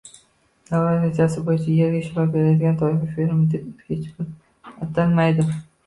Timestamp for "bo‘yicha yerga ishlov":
1.51-2.33